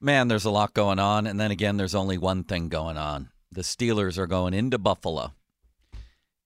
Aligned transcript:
Man, 0.00 0.28
there's 0.28 0.44
a 0.44 0.50
lot 0.50 0.74
going 0.74 0.98
on. 0.98 1.26
And 1.26 1.38
then 1.40 1.50
again, 1.50 1.76
there's 1.76 1.94
only 1.94 2.18
one 2.18 2.44
thing 2.44 2.68
going 2.68 2.96
on. 2.96 3.30
The 3.50 3.62
Steelers 3.62 4.18
are 4.18 4.26
going 4.26 4.54
into 4.54 4.78
Buffalo. 4.78 5.32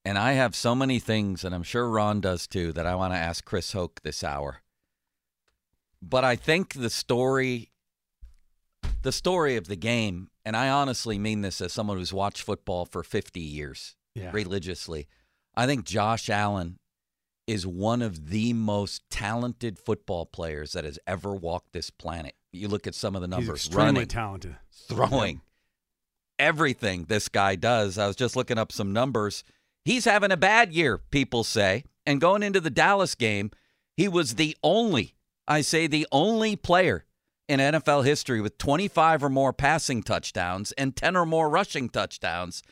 And 0.05 0.17
I 0.17 0.33
have 0.33 0.55
so 0.57 0.75
many 0.75 0.99
things, 0.99 1.45
and 1.45 1.55
I'm 1.55 1.63
sure 1.63 1.89
Ron 1.89 2.21
does 2.21 2.47
too, 2.47 2.73
that 2.73 2.87
I 2.87 2.95
want 2.95 3.13
to 3.13 3.19
ask 3.19 3.45
Chris 3.45 3.73
Hoke 3.73 4.01
this 4.03 4.25
hour. 4.25 4.63
But 6.01 6.25
I 6.25 6.37
think 6.37 6.73
the 6.73 6.89
story, 6.89 7.71
the 9.03 9.13
story 9.13 9.57
of 9.57 9.67
the 9.69 9.77
game, 9.77 10.31
and 10.43 10.57
I 10.57 10.71
honestly 10.71 11.19
mean 11.19 11.43
this 11.43 11.61
as 11.61 11.75
someone 11.75 11.99
who's 11.99 12.15
watched 12.15 12.41
football 12.43 12.87
for 12.87 13.03
50 13.03 13.41
years 13.41 13.95
Yeah. 14.15 14.31
religiously. 14.33 15.07
I 15.55 15.67
think 15.67 15.85
Josh 15.85 16.31
Allen 16.31 16.79
is 17.51 17.67
one 17.67 18.01
of 18.01 18.31
the 18.31 18.53
most 18.53 19.03
talented 19.11 19.77
football 19.77 20.25
players 20.25 20.71
that 20.71 20.85
has 20.85 21.01
ever 21.05 21.35
walked 21.35 21.73
this 21.73 21.91
planet. 21.91 22.37
You 22.53 22.69
look 22.69 22.87
at 22.87 22.95
some 22.95 23.17
of 23.17 23.23
the 23.23 23.27
He's 23.27 23.37
numbers 23.39 23.67
extremely 23.67 23.87
running, 23.87 24.07
talented. 24.07 24.57
throwing, 24.89 25.41
everything 26.39 27.07
this 27.09 27.29
guy 27.29 27.57
does. 27.57 27.99
I 27.99 28.07
was 28.07 28.15
just 28.15 28.37
looking 28.37 28.57
up 28.57 28.71
some 28.71 28.93
numbers. 28.93 29.43
He's 29.85 30.05
having 30.05 30.31
a 30.31 30.37
bad 30.37 30.73
year, 30.73 30.97
people 30.99 31.43
say. 31.43 31.83
And 32.07 32.21
going 32.21 32.45
into 32.45 32.61
the 32.61 32.71
Dallas 32.71 33.17
game, 33.17 33.51
he 33.97 34.07
was 34.07 34.37
the 34.37 34.57
only, 34.63 35.17
I 35.49 35.63
say 35.63 35.89
the 35.89 36.07
only 36.13 36.55
player 36.55 37.05
in 37.49 37.59
NFL 37.59 38.05
history 38.05 38.41
with 38.41 38.59
25 38.59 39.25
or 39.25 39.29
more 39.29 39.53
passing 39.53 40.05
touchdowns 40.05 40.71
and 40.73 40.95
10 40.95 41.17
or 41.17 41.27
more 41.27 41.51
rushing 41.51 41.89
touchdowns. 41.89 42.63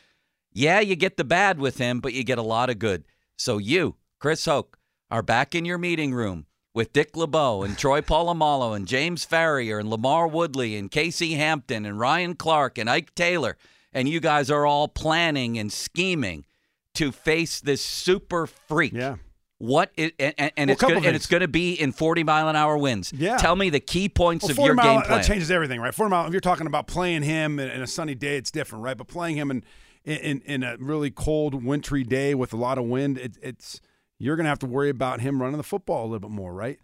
Yeah, 0.53 0.79
you 0.79 0.95
get 0.95 1.17
the 1.17 1.25
bad 1.25 1.59
with 1.59 1.79
him, 1.79 1.99
but 1.99 2.13
you 2.13 2.23
get 2.23 2.39
a 2.39 2.43
lot 2.43 2.71
of 2.71 2.79
good. 2.79 3.05
So 3.37 3.59
you, 3.59 3.97
Chris 4.21 4.47
Hoke, 4.47 4.79
are 5.13 5.23
back 5.23 5.55
in 5.55 5.65
your 5.65 5.79
meeting 5.79 6.13
room 6.13 6.47
with 6.75 6.93
Dick 6.93 7.17
LeBeau 7.17 7.63
and 7.63 7.79
Troy 7.79 8.01
Polamalu 8.01 8.75
and 8.75 8.87
James 8.87 9.25
Farrior 9.25 9.79
and 9.79 9.89
LaMarr 9.89 10.29
Woodley 10.29 10.77
and 10.77 10.91
Casey 10.91 11.35
Hampton 11.35 11.87
and 11.87 12.01
Ryan 12.01 12.35
Clark 12.35 12.79
and 12.79 12.91
Ike 12.91 13.15
Taylor. 13.15 13.57
And 13.93 14.09
you 14.09 14.19
guys 14.19 14.51
are 14.51 14.67
all 14.67 14.89
planning 14.89 15.57
and 15.57 15.73
scheming 15.73 16.45
to 16.95 17.13
face 17.13 17.61
this 17.61 17.85
super 17.85 18.49
freak. 18.49 18.93
Yeah. 18.93 19.17
What 19.59 19.93
is, 19.97 20.11
and, 20.19 20.35
and, 20.37 20.53
and 20.57 20.69
Well, 20.69 20.73
it's 20.73 20.83
gonna, 20.83 21.07
and 21.07 21.17
it's 21.17 21.27
going 21.27 21.41
to 21.43 21.49
be 21.49 21.75
in 21.75 21.93
40 21.93 22.25
mile 22.25 22.49
an 22.49 22.57
hour 22.57 22.77
winds. 22.77 23.13
Yeah. 23.13 23.37
Tell 23.37 23.55
me 23.55 23.71
the 23.71 23.81
key 23.81 24.09
points 24.09 24.43
Well, 24.43 24.51
of 24.51 24.57
40 24.57 24.67
your 24.67 24.75
mile, 24.75 24.85
game 24.85 25.03
plan. 25.03 25.19
That 25.21 25.27
changes 25.27 25.51
everything, 25.53 25.81
right? 25.81 25.95
40 25.95 26.11
mile, 26.11 26.27
if 26.27 26.33
you're 26.33 26.41
talking 26.41 26.67
about 26.67 26.89
playing 26.89 27.23
him 27.23 27.61
in, 27.61 27.71
in 27.71 27.83
a 27.83 27.87
sunny 27.87 28.17
day, 28.17 28.37
it's 28.37 28.51
different, 28.51 28.83
right? 28.83 28.97
But 28.97 29.07
playing 29.07 29.37
him 29.37 29.53
in 29.53 29.65
in, 30.05 30.41
in 30.43 30.63
a 30.63 30.77
really 30.79 31.11
cold, 31.11 31.65
wintry 31.65 32.03
day 32.03 32.35
with 32.35 32.53
a 32.53 32.57
lot 32.57 32.79
of 32.79 32.85
wind, 32.85 33.19
it, 33.19 33.37
it's 33.43 33.81
you're 34.19 34.37
going 34.37 34.45
to 34.45 34.51
have 34.51 34.59
to 34.61 34.67
worry 34.67 34.91
about 34.91 35.21
him 35.21 35.41
running 35.41 35.57
the 35.57 35.63
football 35.63 36.03
a 36.03 36.07
little 36.07 36.29
bit 36.29 36.31
more, 36.31 36.53
right? 36.53 36.79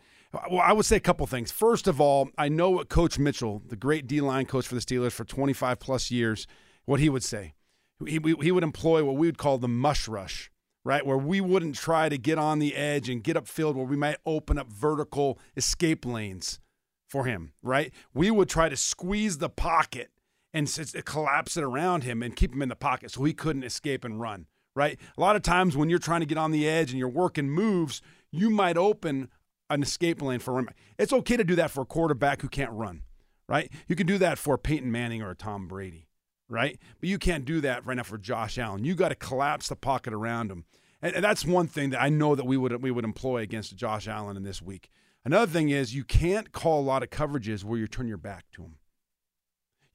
Well, 0.50 0.60
I 0.60 0.72
would 0.72 0.86
say 0.86 0.96
a 0.96 1.00
couple 1.00 1.26
things. 1.26 1.52
First 1.52 1.86
of 1.86 2.00
all, 2.00 2.30
I 2.36 2.48
know 2.48 2.70
what 2.70 2.88
Coach 2.88 3.18
Mitchell, 3.18 3.62
the 3.66 3.76
great 3.76 4.06
D 4.06 4.20
line 4.20 4.46
coach 4.46 4.66
for 4.66 4.74
the 4.74 4.80
Steelers 4.80 5.12
for 5.12 5.24
25 5.24 5.78
plus 5.78 6.10
years, 6.10 6.46
what 6.84 7.00
he 7.00 7.08
would 7.08 7.22
say. 7.22 7.54
He, 8.04 8.20
he 8.40 8.50
would 8.50 8.64
employ 8.64 9.04
what 9.04 9.16
we 9.16 9.28
would 9.28 9.38
call 9.38 9.58
the 9.58 9.68
mush 9.68 10.08
rush, 10.08 10.50
right? 10.84 11.06
Where 11.06 11.16
we 11.16 11.40
wouldn't 11.40 11.76
try 11.76 12.08
to 12.08 12.18
get 12.18 12.38
on 12.38 12.58
the 12.58 12.74
edge 12.74 13.08
and 13.08 13.22
get 13.22 13.36
upfield 13.36 13.74
where 13.74 13.86
we 13.86 13.96
might 13.96 14.16
open 14.26 14.58
up 14.58 14.68
vertical 14.68 15.38
escape 15.56 16.04
lanes 16.04 16.58
for 17.08 17.24
him, 17.26 17.52
right? 17.62 17.92
We 18.12 18.30
would 18.30 18.48
try 18.48 18.68
to 18.68 18.76
squeeze 18.76 19.38
the 19.38 19.48
pocket 19.48 20.10
and 20.52 20.68
collapse 21.04 21.56
it 21.56 21.64
around 21.64 22.04
him 22.04 22.22
and 22.22 22.34
keep 22.34 22.52
him 22.52 22.62
in 22.62 22.68
the 22.68 22.76
pocket 22.76 23.10
so 23.12 23.24
he 23.24 23.32
couldn't 23.32 23.64
escape 23.64 24.04
and 24.04 24.20
run, 24.20 24.46
right? 24.74 24.98
A 25.16 25.20
lot 25.20 25.36
of 25.36 25.42
times 25.42 25.76
when 25.76 25.88
you're 25.88 25.98
trying 25.98 26.20
to 26.20 26.26
get 26.26 26.38
on 26.38 26.50
the 26.50 26.68
edge 26.68 26.90
and 26.90 26.98
you're 26.98 27.08
working 27.08 27.48
moves, 27.48 28.02
you 28.30 28.50
might 28.50 28.76
open 28.76 29.28
an 29.70 29.82
escape 29.82 30.20
lane 30.20 30.40
for 30.40 30.58
him. 30.58 30.68
It's 30.98 31.12
okay 31.12 31.36
to 31.36 31.44
do 31.44 31.56
that 31.56 31.70
for 31.70 31.82
a 31.82 31.86
quarterback 31.86 32.42
who 32.42 32.48
can't 32.48 32.72
run, 32.72 33.02
right? 33.48 33.70
You 33.88 33.96
can 33.96 34.06
do 34.06 34.18
that 34.18 34.38
for 34.38 34.58
Peyton 34.58 34.90
Manning 34.90 35.22
or 35.22 35.30
a 35.30 35.36
Tom 35.36 35.66
Brady, 35.68 36.08
right? 36.48 36.78
But 37.00 37.08
you 37.08 37.18
can't 37.18 37.44
do 37.44 37.60
that 37.62 37.86
right 37.86 37.96
now 37.96 38.02
for 38.02 38.18
Josh 38.18 38.58
Allen. 38.58 38.84
You 38.84 38.94
got 38.94 39.08
to 39.08 39.14
collapse 39.14 39.68
the 39.68 39.76
pocket 39.76 40.12
around 40.12 40.50
him. 40.50 40.64
And, 41.00 41.22
that's 41.22 41.44
one 41.44 41.66
thing 41.66 41.90
that 41.90 42.02
I 42.02 42.08
know 42.08 42.34
that 42.34 42.46
we 42.46 42.56
would 42.56 42.82
we 42.82 42.90
would 42.90 43.04
employ 43.04 43.38
against 43.38 43.76
Josh 43.76 44.08
Allen 44.08 44.38
in 44.38 44.42
this 44.42 44.62
week. 44.62 44.90
Another 45.24 45.50
thing 45.50 45.68
is 45.68 45.94
you 45.94 46.04
can't 46.04 46.52
call 46.52 46.80
a 46.80 46.82
lot 46.82 47.02
of 47.02 47.10
coverages 47.10 47.62
where 47.62 47.78
you 47.78 47.86
turn 47.86 48.08
your 48.08 48.16
back 48.16 48.44
to 48.52 48.62
him. 48.62 48.76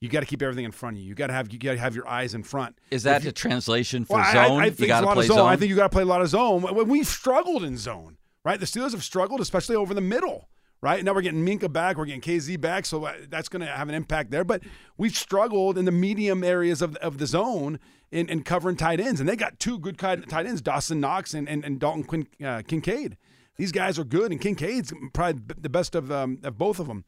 You 0.01 0.07
got 0.07 0.21
to 0.21 0.25
keep 0.25 0.41
everything 0.41 0.63
in 0.65 0.71
front 0.71 0.95
of 0.97 1.03
you. 1.03 1.09
You 1.09 1.15
got 1.15 1.27
to 1.27 1.33
have 1.33 1.51
you 1.51 1.59
got 1.59 1.73
to 1.73 1.77
have 1.79 1.93
your 1.95 2.07
eyes 2.07 2.33
in 2.33 2.43
front. 2.43 2.77
Is 2.89 3.03
that 3.03 3.23
you- 3.23 3.29
a 3.29 3.33
translation 3.33 4.05
for 4.05 4.17
well, 4.17 4.31
zone? 4.31 4.59
I, 4.59 4.63
I 4.63 4.65
you 4.65 4.71
think 4.71 4.87
got 4.87 5.03
it's 5.03 5.07
a 5.07 5.09
to 5.09 5.13
play 5.15 5.27
zone. 5.27 5.37
zone. 5.37 5.49
I 5.49 5.55
think 5.57 5.69
you 5.69 5.75
got 5.75 5.83
to 5.83 5.89
play 5.89 6.03
a 6.03 6.05
lot 6.05 6.21
of 6.21 6.29
zone. 6.29 6.87
We've 6.87 7.07
struggled 7.07 7.63
in 7.63 7.75
zone, 7.77 8.17
right? 8.45 8.59
The 8.59 8.65
Steelers 8.65 8.91
have 8.91 9.03
struggled, 9.03 9.41
especially 9.41 9.75
over 9.75 9.93
the 9.93 9.99
middle, 9.99 10.47
right? 10.81 11.03
Now 11.03 11.13
we're 11.13 11.21
getting 11.21 11.45
Minkah 11.45 11.71
back, 11.73 11.97
we're 11.97 12.05
getting 12.05 12.21
Kazee 12.21 12.59
back, 12.59 12.85
so 12.85 13.03
uh, 13.03 13.13
that's 13.29 13.49
going 13.49 13.59
to 13.59 13.67
have 13.67 13.89
an 13.89 13.95
impact 13.95 14.31
there. 14.31 14.45
But 14.45 14.63
we've 14.97 15.15
struggled 15.15 15.77
in 15.77 15.83
the 15.83 15.91
medium 15.91 16.45
areas 16.45 16.81
of, 16.81 16.95
of 16.97 17.17
the 17.17 17.27
zone 17.27 17.77
in, 18.09 18.29
in 18.29 18.43
covering 18.43 18.77
tight 18.77 19.01
ends, 19.01 19.19
and 19.19 19.27
they 19.27 19.35
got 19.35 19.59
two 19.59 19.77
good 19.77 19.97
tight 19.97 20.29
tight 20.29 20.45
ends, 20.45 20.61
Dawson 20.61 21.01
Knox 21.01 21.33
and, 21.33 21.49
and, 21.49 21.65
and 21.65 21.77
Dalton 21.77 22.05
Quin, 22.05 22.25
uh, 22.41 22.61
Kincaid. 22.65 23.17
These 23.57 23.73
guys 23.73 23.99
are 23.99 24.05
good, 24.05 24.31
and 24.31 24.39
Kincaid's 24.39 24.93
probably 25.13 25.41
the 25.59 25.67
best 25.67 25.93
of, 25.93 26.09
um, 26.09 26.39
of 26.43 26.57
both 26.57 26.79
of 26.79 26.87
them. 26.87 27.03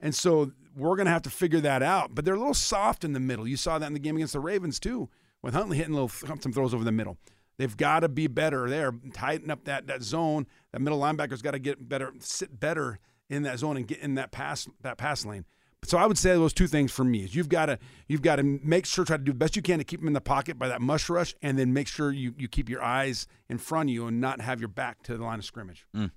And 0.00 0.12
so 0.12 0.50
we're 0.76 0.96
going 0.96 1.06
to 1.06 1.12
have 1.12 1.22
to 1.22 1.30
figure 1.30 1.60
that 1.60 1.82
out. 1.82 2.14
But 2.14 2.24
they're 2.24 2.34
a 2.34 2.38
little 2.38 2.54
soft 2.54 3.04
in 3.04 3.12
the 3.12 3.20
middle. 3.20 3.46
You 3.46 3.56
saw 3.56 3.78
that 3.78 3.86
in 3.86 3.92
the 3.92 3.98
game 3.98 4.16
against 4.16 4.32
the 4.32 4.40
Ravens 4.40 4.78
too, 4.80 5.08
with 5.42 5.54
Huntley 5.54 5.76
hitting 5.76 5.94
little 5.94 6.08
some 6.08 6.52
throws 6.52 6.74
over 6.74 6.84
the 6.84 6.92
middle. 6.92 7.18
They've 7.58 7.76
got 7.76 8.00
to 8.00 8.08
be 8.08 8.26
better 8.26 8.68
there, 8.68 8.92
tighten 9.12 9.50
up 9.50 9.64
that 9.64 9.86
that 9.86 10.02
zone. 10.02 10.46
That 10.72 10.80
middle 10.80 10.98
linebacker's 10.98 11.42
got 11.42 11.52
to 11.52 11.58
get 11.58 11.88
better, 11.88 12.12
sit 12.18 12.58
better 12.58 12.98
in 13.28 13.42
that 13.44 13.58
zone 13.58 13.76
and 13.76 13.86
get 13.86 13.98
in 13.98 14.14
that 14.14 14.32
pass 14.32 14.68
that 14.82 14.98
pass 14.98 15.24
lane. 15.24 15.44
So 15.84 15.98
I 15.98 16.06
would 16.06 16.18
say 16.18 16.30
those 16.30 16.52
two 16.52 16.68
things 16.68 16.92
for 16.92 17.02
me 17.02 17.24
is 17.24 17.34
you've 17.34 17.48
got 17.48 17.66
to 17.66 17.78
you've 18.06 18.22
got 18.22 18.36
to 18.36 18.42
make 18.42 18.86
sure 18.86 19.04
try 19.04 19.16
to 19.16 19.22
do 19.22 19.32
the 19.32 19.38
best 19.38 19.56
you 19.56 19.62
can 19.62 19.78
to 19.78 19.84
keep 19.84 20.00
them 20.00 20.06
in 20.06 20.12
the 20.12 20.20
pocket 20.20 20.58
by 20.58 20.68
that 20.68 20.80
mush 20.80 21.08
rush, 21.08 21.34
and 21.42 21.58
then 21.58 21.72
make 21.72 21.88
sure 21.88 22.12
you 22.12 22.34
you 22.38 22.48
keep 22.48 22.68
your 22.68 22.82
eyes 22.82 23.26
in 23.48 23.58
front 23.58 23.90
of 23.90 23.94
you 23.94 24.06
and 24.06 24.20
not 24.20 24.40
have 24.40 24.60
your 24.60 24.68
back 24.68 25.02
to 25.02 25.16
the 25.16 25.24
line 25.24 25.38
of 25.38 25.44
scrimmage. 25.44 25.86
Mm. 25.94 26.12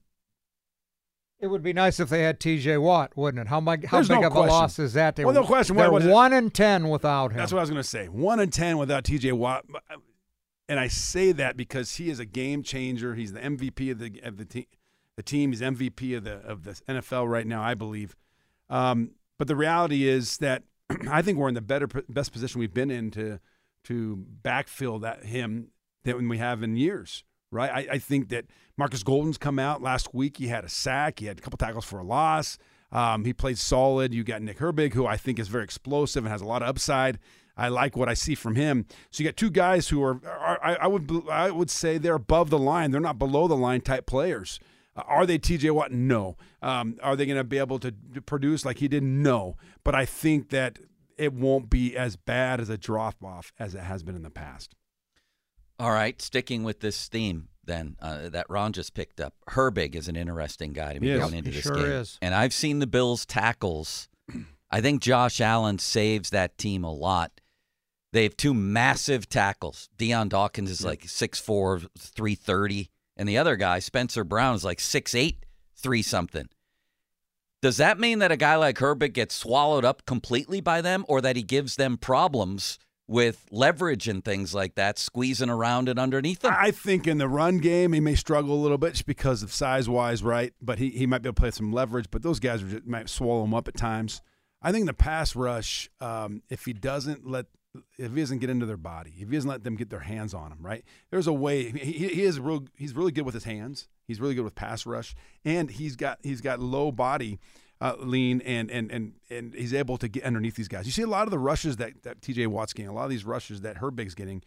It 1.45 1.49
would 1.49 1.61
be 1.61 1.73
nice 1.73 1.99
if 1.99 2.09
they 2.09 2.23
had 2.23 2.39
T.J. 2.39 2.79
Watt, 2.79 3.15
wouldn't 3.15 3.39
it? 3.39 3.47
How, 3.47 3.61
mu- 3.61 3.77
how 3.85 3.97
There's 3.97 4.07
big 4.07 4.19
no 4.19 4.25
of 4.25 4.33
question. 4.33 4.49
a 4.49 4.51
loss 4.51 4.79
is 4.79 4.93
that? 4.93 5.15
They 5.15 5.23
Well, 5.23 5.35
no 5.35 5.43
question. 5.43 5.75
They're 5.75 5.91
one 5.91 6.33
and 6.33 6.51
ten 6.51 6.89
without 6.89 7.33
him. 7.33 7.37
That's 7.37 7.53
what 7.53 7.59
I 7.59 7.61
was 7.61 7.69
going 7.69 7.83
to 7.83 7.87
say. 7.87 8.07
One 8.07 8.39
and 8.39 8.51
ten 8.51 8.79
without 8.79 9.03
T.J. 9.03 9.31
Watt, 9.33 9.63
and 10.67 10.79
I 10.79 10.87
say 10.87 11.31
that 11.33 11.55
because 11.55 11.97
he 11.97 12.09
is 12.09 12.19
a 12.19 12.25
game 12.25 12.63
changer. 12.63 13.13
He's 13.13 13.31
the 13.33 13.41
MVP 13.41 13.91
of 13.91 13.99
the 13.99 14.19
of 14.23 14.37
the 14.37 14.45
team. 14.45 14.65
The 15.17 15.21
team. 15.21 15.51
He's 15.51 15.61
MVP 15.61 16.17
of 16.17 16.23
the 16.23 16.37
of 16.37 16.63
the 16.63 16.71
NFL 16.89 17.29
right 17.29 17.45
now, 17.45 17.61
I 17.61 17.75
believe. 17.75 18.15
Um, 18.67 19.11
but 19.37 19.47
the 19.47 19.55
reality 19.55 20.07
is 20.07 20.39
that 20.39 20.63
I 21.07 21.21
think 21.21 21.37
we're 21.37 21.49
in 21.49 21.53
the 21.53 21.61
better 21.61 21.87
best 22.09 22.33
position 22.33 22.59
we've 22.59 22.73
been 22.73 22.89
in 22.89 23.11
to 23.11 23.39
to 23.83 24.25
backfill 24.41 24.99
that 25.01 25.25
him 25.25 25.67
than 26.03 26.27
we 26.27 26.39
have 26.39 26.63
in 26.63 26.75
years. 26.75 27.23
Right. 27.55 27.71
I, 27.71 27.93
I 27.93 27.97
think 27.97 28.29
that 28.29 28.45
Marcus 28.77 29.01
Golden's 29.01 29.37
come 29.37 29.57
out 29.57 29.81
last 29.81 30.13
week. 30.13 30.37
He 30.37 30.47
had 30.47 30.65
a 30.65 30.69
sack. 30.69 31.19
He 31.19 31.25
had 31.25 31.39
a 31.39 31.41
couple 31.41 31.57
tackles 31.57 31.85
for 31.85 31.99
a 31.99 32.03
loss. 32.03 32.57
Um, 32.91 33.25
he 33.25 33.33
played 33.33 33.57
solid. 33.57 34.13
You 34.13 34.23
got 34.23 34.41
Nick 34.41 34.59
Herbig, 34.59 34.93
who 34.93 35.07
I 35.07 35.17
think 35.17 35.39
is 35.39 35.47
very 35.47 35.63
explosive 35.63 36.25
and 36.25 36.31
has 36.31 36.41
a 36.41 36.45
lot 36.45 36.61
of 36.61 36.67
upside. 36.67 37.17
I 37.57 37.69
like 37.69 37.95
what 37.95 38.09
I 38.09 38.13
see 38.13 38.35
from 38.35 38.55
him. 38.55 38.85
So 39.11 39.23
you 39.23 39.29
got 39.29 39.37
two 39.37 39.49
guys 39.49 39.87
who 39.87 40.03
are, 40.03 40.19
are 40.25 40.59
I, 40.61 40.75
I 40.75 40.87
would 40.87 41.09
I 41.29 41.51
would 41.51 41.69
say 41.69 41.97
they're 41.97 42.15
above 42.15 42.49
the 42.49 42.59
line. 42.59 42.91
They're 42.91 43.01
not 43.01 43.17
below 43.17 43.47
the 43.47 43.55
line 43.55 43.81
type 43.81 44.05
players. 44.05 44.59
Uh, 44.95 45.03
are 45.07 45.25
they 45.25 45.39
TJ 45.39 45.71
Watt? 45.71 45.91
No. 45.91 46.35
Um, 46.61 46.97
are 47.01 47.15
they 47.15 47.25
going 47.25 47.37
to 47.37 47.43
be 47.43 47.57
able 47.57 47.79
to 47.79 47.91
d- 47.91 48.19
produce 48.19 48.65
like 48.65 48.79
he 48.79 48.87
did? 48.87 49.03
No. 49.03 49.55
But 49.83 49.95
I 49.95 50.05
think 50.05 50.49
that 50.49 50.79
it 51.17 51.33
won't 51.33 51.69
be 51.69 51.95
as 51.95 52.15
bad 52.15 52.59
as 52.59 52.69
a 52.69 52.77
drop 52.77 53.23
off 53.23 53.53
as 53.57 53.73
it 53.73 53.81
has 53.81 54.03
been 54.03 54.15
in 54.15 54.23
the 54.23 54.29
past. 54.29 54.75
All 55.79 55.91
right, 55.91 56.21
sticking 56.21 56.63
with 56.63 56.79
this 56.79 57.07
theme 57.07 57.49
then 57.65 57.95
uh, 57.99 58.29
that 58.29 58.47
Ron 58.49 58.73
just 58.73 58.93
picked 58.93 59.19
up. 59.19 59.33
Herbig 59.49 59.95
is 59.95 60.07
an 60.07 60.15
interesting 60.15 60.71
guy 60.71 60.93
to 60.93 60.99
be 60.99 61.07
Yes. 61.07 61.19
going 61.19 61.33
into 61.33 61.49
this 61.51 61.63
sure 61.63 61.75
game. 61.75 61.85
is. 61.85 62.17
And 62.21 62.35
I've 62.35 62.53
seen 62.53 62.77
the 62.79 62.85
Bills 62.87 63.25
tackles. 63.25 64.07
I 64.69 64.81
think 64.81 65.01
Josh 65.01 65.41
Allen 65.41 65.79
saves 65.79 66.29
that 66.29 66.57
team 66.59 66.83
a 66.83 66.91
lot. 66.93 67.41
They 68.13 68.21
have 68.23 68.37
two 68.37 68.53
massive 68.53 69.27
tackles. 69.27 69.89
Dion 69.97 70.29
Dawkins 70.29 70.69
is 70.69 70.85
like 70.85 71.05
6'4", 71.05 71.87
330, 71.97 72.89
and 73.17 73.27
the 73.27 73.37
other 73.37 73.55
guy, 73.55 73.79
Spencer 73.79 74.23
Brown, 74.23 74.55
is 74.55 74.63
like 74.63 74.77
6'8", 74.79 75.37
3 75.75 76.01
something. 76.01 76.47
Does 77.61 77.77
that 77.77 77.99
mean 77.99 78.19
that 78.19 78.31
a 78.31 78.37
guy 78.37 78.55
like 78.57 78.77
Herbig 78.77 79.13
gets 79.13 79.33
swallowed 79.33 79.83
up 79.85 80.05
completely 80.05 80.61
by 80.61 80.81
them 80.81 81.03
or 81.07 81.19
that 81.21 81.35
he 81.35 81.41
gives 81.43 81.77
them 81.77 81.97
problems 81.97 82.77
with 83.07 83.45
leverage 83.51 84.07
and 84.07 84.23
things 84.23 84.53
like 84.53 84.75
that, 84.75 84.97
squeezing 84.97 85.49
around 85.49 85.89
and 85.89 85.99
underneath 85.99 86.39
them? 86.39 86.53
I 86.57 86.71
think 86.71 87.07
in 87.07 87.17
the 87.17 87.27
run 87.27 87.59
game 87.59 87.93
he 87.93 87.99
may 87.99 88.15
struggle 88.15 88.55
a 88.55 88.61
little 88.61 88.77
bit 88.77 88.93
just 88.93 89.05
because 89.05 89.43
of 89.43 89.53
size 89.53 89.87
wise, 89.87 90.23
right? 90.23 90.53
But 90.61 90.79
he, 90.79 90.89
he 90.89 91.05
might 91.05 91.21
be 91.21 91.27
able 91.27 91.35
to 91.35 91.41
play 91.41 91.51
some 91.51 91.71
leverage. 91.71 92.07
But 92.09 92.23
those 92.23 92.39
guys 92.39 92.61
just, 92.61 92.85
might 92.85 93.09
swallow 93.09 93.43
him 93.43 93.53
up 93.53 93.67
at 93.67 93.75
times. 93.75 94.21
I 94.61 94.71
think 94.71 94.81
in 94.81 94.87
the 94.87 94.93
pass 94.93 95.35
rush, 95.35 95.89
um, 96.01 96.41
if 96.49 96.65
he 96.65 96.73
doesn't 96.73 97.27
let, 97.27 97.45
if 97.99 98.13
he 98.13 98.21
doesn't 98.21 98.39
get 98.39 98.49
into 98.49 98.65
their 98.65 98.77
body, 98.77 99.13
if 99.17 99.29
he 99.29 99.35
doesn't 99.35 99.49
let 99.49 99.63
them 99.63 99.75
get 99.75 99.89
their 99.89 99.99
hands 99.99 100.33
on 100.33 100.51
him, 100.51 100.59
right? 100.61 100.83
There's 101.11 101.27
a 101.27 101.33
way. 101.33 101.69
He 101.71 102.07
he 102.07 102.23
is 102.23 102.39
real. 102.39 102.65
He's 102.75 102.95
really 102.95 103.11
good 103.11 103.25
with 103.25 103.35
his 103.35 103.43
hands. 103.43 103.87
He's 104.07 104.19
really 104.19 104.33
good 104.33 104.43
with 104.43 104.55
pass 104.55 104.85
rush, 104.85 105.13
and 105.43 105.69
he's 105.69 105.95
got 105.95 106.19
he's 106.23 106.41
got 106.41 106.59
low 106.59 106.91
body. 106.91 107.39
Uh, 107.85 107.95
lean 107.99 108.41
and 108.41 108.71
and 108.71 108.91
and 108.91 109.13
and 109.29 109.53
he's 109.53 109.71
able 109.73 109.95
to 109.95 110.07
get 110.07 110.23
underneath 110.23 110.55
these 110.55 110.67
guys. 110.67 110.87
You 110.87 110.91
see 110.91 111.03
a 111.03 111.07
lot 111.07 111.27
of 111.27 111.31
the 111.31 111.37
rushes 111.37 111.77
that, 111.77 112.01
that 112.01 112.19
TJ 112.19 112.47
Watt's 112.47 112.73
getting, 112.73 112.89
a 112.89 112.93
lot 112.93 113.03
of 113.03 113.11
these 113.11 113.25
rushes 113.25 113.61
that 113.61 113.77
Herbig's 113.77 114.15
getting, 114.15 114.41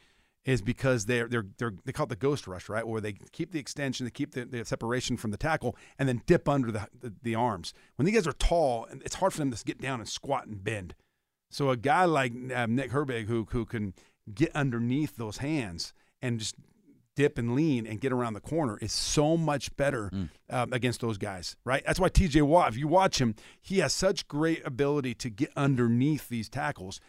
is 0.44 0.61
because 0.61 1.05
they're 1.05 1.29
they're 1.29 1.46
they're 1.58 1.75
they 1.85 1.93
call 1.93 2.06
it 2.06 2.08
the 2.08 2.17
ghost 2.17 2.49
rush, 2.49 2.69
right? 2.69 2.85
Where 2.85 3.00
they 3.00 3.12
keep 3.31 3.52
the 3.52 3.61
extension, 3.61 4.06
they 4.06 4.11
keep 4.11 4.32
the, 4.32 4.44
the 4.44 4.64
separation 4.64 5.17
from 5.17 5.31
the 5.31 5.37
tackle, 5.37 5.76
and 6.00 6.08
then 6.08 6.23
dip 6.26 6.49
under 6.49 6.73
the, 6.73 6.88
the 7.00 7.14
the 7.23 7.35
arms. 7.37 7.75
When 7.94 8.06
these 8.06 8.17
guys 8.17 8.26
are 8.26 8.32
tall, 8.32 8.88
it's 8.90 9.14
hard 9.14 9.32
for 9.32 9.38
them 9.38 9.52
to 9.52 9.64
get 9.64 9.81
down 9.81 10.00
and 10.00 10.08
squat 10.08 10.46
and 10.46 10.64
bend. 10.64 10.96
So 11.49 11.70
a 11.70 11.76
guy 11.76 12.06
like 12.06 12.32
um, 12.52 12.75
Nick 12.75 12.90
Herbig, 12.90 13.26
who 13.26 13.46
who 13.52 13.64
can 13.64 13.94
get 14.35 14.50
underneath 14.52 15.17
those 15.17 15.37
hands 15.37 15.93
and 16.20 16.40
just 16.40 16.56
dip 17.18 17.36
and 17.36 17.56
lean 17.56 17.84
and 17.84 18.00
get 18.00 18.12
around 18.12 18.34
the 18.34 18.40
corner, 18.40 18.78
is 18.80 18.92
so 18.92 19.36
much 19.36 19.76
better 19.76 20.08
um, 20.50 20.72
against 20.72 21.00
those 21.00 21.18
guys, 21.18 21.56
right? 21.64 21.82
That's 21.84 21.98
why 21.98 22.08
T.J. 22.08 22.42
Watt, 22.42 22.68
if 22.68 22.78
you 22.78 22.86
watch 22.86 23.20
him, 23.20 23.34
he 23.60 23.80
has 23.80 23.92
such 23.92 24.28
great 24.28 24.64
ability 24.64 25.14
to 25.14 25.28
get 25.28 25.50
underneath 25.56 26.28
these 26.28 26.48
tackles, 26.48 27.00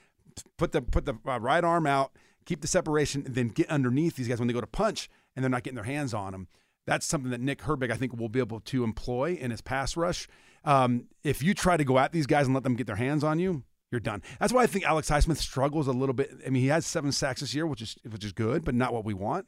put 0.57 0.71
the 0.71 0.81
put 0.81 1.05
the 1.05 1.13
uh, 1.27 1.39
right 1.39 1.63
arm 1.63 1.85
out, 1.85 2.11
keep 2.45 2.61
the 2.61 2.67
separation, 2.67 3.21
and 3.23 3.35
then 3.35 3.49
get 3.49 3.69
underneath 3.69 4.15
these 4.15 4.27
guys 4.27 4.39
when 4.39 4.47
they 4.47 4.53
go 4.53 4.61
to 4.61 4.65
punch 4.67 5.11
and 5.35 5.43
they're 5.43 5.49
not 5.51 5.61
getting 5.61 5.75
their 5.75 5.83
hands 5.83 6.11
on 6.11 6.31
them. 6.31 6.47
That's 6.87 7.05
something 7.05 7.29
that 7.29 7.39
Nick 7.39 7.59
Herbig, 7.59 7.91
I 7.91 7.95
think, 7.95 8.17
will 8.17 8.29
be 8.29 8.39
able 8.39 8.61
to 8.61 8.83
employ 8.83 9.37
in 9.39 9.51
his 9.51 9.61
pass 9.61 9.95
rush. 9.95 10.27
Um, 10.65 11.05
if 11.23 11.43
you 11.43 11.53
try 11.53 11.77
to 11.77 11.83
go 11.83 11.99
at 11.99 12.13
these 12.13 12.25
guys 12.25 12.47
and 12.47 12.55
let 12.55 12.63
them 12.63 12.75
get 12.75 12.87
their 12.87 12.95
hands 12.95 13.23
on 13.23 13.37
you, 13.37 13.63
you're 13.91 14.01
done. 14.01 14.23
That's 14.39 14.51
why 14.51 14.63
I 14.63 14.67
think 14.67 14.85
Alex 14.85 15.07
Highsmith 15.07 15.37
struggles 15.37 15.87
a 15.87 15.91
little 15.91 16.13
bit. 16.13 16.31
I 16.45 16.49
mean, 16.49 16.63
he 16.63 16.69
has 16.69 16.87
seven 16.87 17.11
sacks 17.11 17.41
this 17.41 17.53
year, 17.53 17.67
which 17.67 17.83
is 17.83 17.95
which 18.09 18.25
is 18.25 18.33
good, 18.33 18.65
but 18.65 18.73
not 18.73 18.91
what 18.91 19.05
we 19.05 19.13
want. 19.13 19.45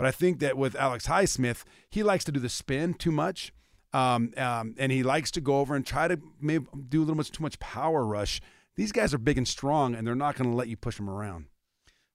But 0.00 0.06
I 0.06 0.12
think 0.12 0.38
that 0.38 0.56
with 0.56 0.74
Alex 0.76 1.06
Highsmith, 1.08 1.64
he 1.90 2.02
likes 2.02 2.24
to 2.24 2.32
do 2.32 2.40
the 2.40 2.48
spin 2.48 2.94
too 2.94 3.12
much, 3.12 3.52
um, 3.92 4.32
um, 4.38 4.74
and 4.78 4.90
he 4.90 5.02
likes 5.02 5.30
to 5.32 5.42
go 5.42 5.58
over 5.58 5.76
and 5.76 5.84
try 5.84 6.08
to 6.08 6.18
maybe 6.40 6.64
do 6.88 7.00
a 7.00 7.02
little 7.02 7.16
much 7.16 7.30
too 7.30 7.42
much 7.42 7.58
power 7.58 8.06
rush. 8.06 8.40
These 8.76 8.92
guys 8.92 9.12
are 9.12 9.18
big 9.18 9.36
and 9.36 9.46
strong, 9.46 9.94
and 9.94 10.06
they're 10.06 10.14
not 10.14 10.36
going 10.36 10.48
to 10.48 10.56
let 10.56 10.68
you 10.68 10.78
push 10.78 10.96
them 10.96 11.10
around. 11.10 11.48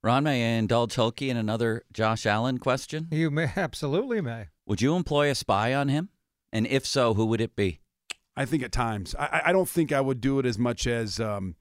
Ron, 0.02 0.24
may 0.24 0.56
I 0.56 0.58
indulge 0.58 0.96
Hulky 0.96 1.30
in 1.30 1.38
another 1.38 1.84
Josh 1.94 2.26
Allen 2.26 2.58
question? 2.58 3.08
You 3.12 3.30
may 3.30 3.52
absolutely 3.56 4.20
may. 4.20 4.48
Would 4.66 4.82
you 4.82 4.96
employ 4.96 5.30
a 5.30 5.36
spy 5.36 5.72
on 5.76 5.88
him? 5.88 6.10
And 6.52 6.66
if 6.66 6.88
so, 6.88 7.14
who 7.14 7.28
would 7.28 7.40
it 7.40 7.56
be? 7.56 7.82
I 8.36 8.46
think 8.46 8.64
at 8.64 8.72
times. 8.72 9.14
I, 9.20 9.44
I 9.46 9.52
don't 9.52 9.70
think 9.70 9.92
I 9.92 10.02
would 10.02 10.22
do 10.22 10.40
it 10.40 10.48
as 10.48 10.58
much 10.58 10.88
as 10.88 11.20
um, 11.20 11.56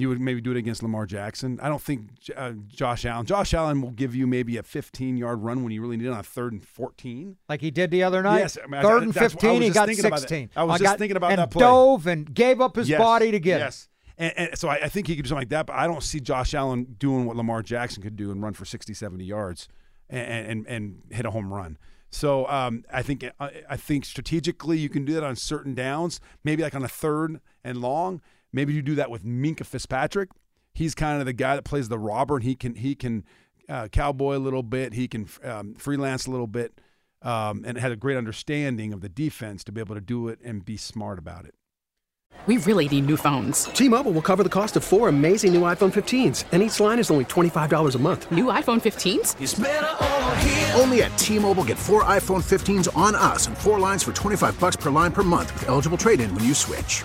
you 0.00 0.08
would 0.08 0.20
maybe 0.20 0.40
do 0.40 0.50
it 0.50 0.56
against 0.56 0.82
Lamar 0.82 1.06
Jackson. 1.06 1.58
I 1.62 1.68
don't 1.68 1.80
think 1.82 2.08
uh, 2.36 2.52
Josh 2.68 3.04
Allen. 3.04 3.26
Josh 3.26 3.54
Allen 3.54 3.80
will 3.82 3.90
give 3.90 4.14
you 4.14 4.26
maybe 4.26 4.56
a 4.56 4.62
15 4.62 5.16
yard 5.16 5.42
run 5.42 5.62
when 5.62 5.72
you 5.72 5.80
really 5.82 5.96
need 5.96 6.06
it 6.06 6.12
on 6.12 6.18
a 6.20 6.22
third 6.22 6.52
and 6.52 6.64
14. 6.64 7.36
Like 7.48 7.60
he 7.60 7.70
did 7.70 7.90
the 7.90 8.02
other 8.02 8.22
night. 8.22 8.38
Yes, 8.40 8.58
I 8.62 8.66
mean, 8.66 8.82
Third 8.82 9.02
and 9.02 9.14
15, 9.14 9.62
he 9.62 9.70
got 9.70 9.86
thinking 9.86 10.04
about 10.06 10.20
that. 10.20 10.28
16. 10.28 10.50
I 10.56 10.64
was 10.64 10.80
just 10.80 10.82
got- 10.84 10.98
thinking 10.98 11.16
about 11.16 11.32
and 11.32 11.38
that 11.40 11.50
play. 11.50 11.60
dove 11.60 12.06
and 12.06 12.32
gave 12.32 12.60
up 12.60 12.76
his 12.76 12.88
Yes, 12.88 12.98
body 12.98 13.30
to 13.30 13.40
get 13.40 13.60
it. 13.60 13.64
Yes. 13.64 13.88
And, 14.18 14.32
and 14.36 14.58
so 14.58 14.68
I, 14.68 14.74
I 14.84 14.88
think 14.88 15.06
he 15.06 15.16
could 15.16 15.24
do 15.24 15.28
something 15.28 15.40
like 15.42 15.48
that, 15.50 15.66
but 15.66 15.76
I 15.76 15.86
don't 15.86 16.02
see 16.02 16.20
Josh 16.20 16.52
Allen 16.54 16.96
doing 16.98 17.24
what 17.26 17.36
Lamar 17.36 17.62
Jackson 17.62 18.02
could 18.02 18.16
do 18.16 18.30
and 18.30 18.42
run 18.42 18.52
for 18.52 18.64
60, 18.64 18.92
70 18.92 19.24
yards 19.24 19.66
and, 20.10 20.46
and, 20.46 20.66
and 20.66 21.02
hit 21.10 21.24
a 21.24 21.30
home 21.30 21.52
run. 21.52 21.78
So 22.10 22.46
um, 22.48 22.84
I 22.92 23.02
think 23.02 23.24
I, 23.38 23.62
I 23.70 23.76
think 23.76 24.04
strategically 24.04 24.76
you 24.78 24.88
can 24.88 25.04
do 25.04 25.14
that 25.14 25.22
on 25.22 25.36
certain 25.36 25.74
downs, 25.74 26.20
maybe 26.42 26.62
like 26.62 26.74
on 26.74 26.82
a 26.82 26.88
third 26.88 27.40
and 27.62 27.78
long. 27.80 28.20
Maybe 28.52 28.72
you 28.72 28.82
do 28.82 28.94
that 28.96 29.10
with 29.10 29.24
Minkah 29.24 29.66
Fitzpatrick. 29.66 30.30
He's 30.74 30.94
kind 30.94 31.20
of 31.20 31.26
the 31.26 31.32
guy 31.32 31.56
that 31.56 31.64
plays 31.64 31.88
the 31.88 31.98
robber, 31.98 32.36
and 32.36 32.44
he 32.44 32.54
can 32.54 32.74
he 32.74 32.94
can 32.94 33.24
uh, 33.68 33.88
cowboy 33.88 34.36
a 34.36 34.38
little 34.38 34.62
bit. 34.62 34.94
He 34.94 35.08
can 35.08 35.28
um, 35.44 35.74
freelance 35.74 36.26
a 36.26 36.30
little 36.30 36.46
bit, 36.46 36.80
um, 37.22 37.64
and 37.66 37.76
had 37.78 37.92
a 37.92 37.96
great 37.96 38.16
understanding 38.16 38.92
of 38.92 39.00
the 39.00 39.08
defense 39.08 39.64
to 39.64 39.72
be 39.72 39.80
able 39.80 39.94
to 39.94 40.00
do 40.00 40.28
it 40.28 40.40
and 40.44 40.64
be 40.64 40.76
smart 40.76 41.18
about 41.18 41.44
it. 41.44 41.54
We 42.46 42.56
really 42.58 42.88
need 42.88 43.06
new 43.06 43.16
phones. 43.16 43.64
T-Mobile 43.64 44.12
will 44.12 44.22
cover 44.22 44.42
the 44.42 44.48
cost 44.48 44.76
of 44.76 44.84
four 44.84 45.08
amazing 45.08 45.52
new 45.52 45.60
iPhone 45.62 45.92
15s, 45.92 46.44
and 46.52 46.62
each 46.62 46.80
line 46.80 46.98
is 46.98 47.10
only 47.10 47.26
$25 47.26 47.94
a 47.94 47.98
month. 47.98 48.32
New 48.32 48.46
iPhone 48.46 48.80
15s? 48.80 50.78
Only 50.80 51.02
at 51.02 51.16
T-Mobile 51.18 51.64
get 51.64 51.76
four 51.76 52.04
iPhone 52.04 52.42
15s 52.42 52.96
on 52.96 53.14
us 53.14 53.46
and 53.46 53.58
four 53.58 53.78
lines 53.78 54.02
for 54.02 54.12
25 54.12 54.58
bucks 54.58 54.76
per 54.76 54.88
line 54.90 55.12
per 55.12 55.22
month 55.22 55.52
with 55.52 55.68
eligible 55.68 55.98
trade-in 55.98 56.34
when 56.34 56.44
you 56.44 56.54
switch. 56.54 57.04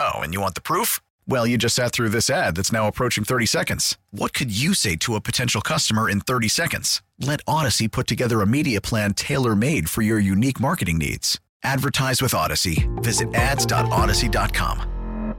Oh, 0.00 0.20
and 0.20 0.32
you 0.32 0.40
want 0.40 0.54
the 0.54 0.60
proof? 0.60 1.00
Well, 1.26 1.46
you 1.46 1.58
just 1.58 1.74
sat 1.76 1.92
through 1.92 2.08
this 2.10 2.30
ad 2.30 2.54
that's 2.56 2.72
now 2.72 2.86
approaching 2.88 3.24
30 3.24 3.46
seconds. 3.46 3.98
What 4.12 4.32
could 4.32 4.56
you 4.56 4.72
say 4.74 4.96
to 4.96 5.14
a 5.16 5.20
potential 5.20 5.60
customer 5.60 6.08
in 6.08 6.20
30 6.20 6.48
seconds? 6.48 7.02
Let 7.18 7.44
Audacy 7.46 7.90
put 7.90 8.06
together 8.06 8.40
a 8.40 8.46
media 8.46 8.80
plan 8.80 9.12
tailor 9.14 9.54
made 9.56 9.90
for 9.90 10.02
your 10.02 10.18
unique 10.18 10.60
marketing 10.60 10.98
needs. 10.98 11.40
Advertise 11.64 12.22
with 12.22 12.32
Audacy. 12.32 12.86
Visit 13.02 13.34
ads.audacy.com. 13.34 15.34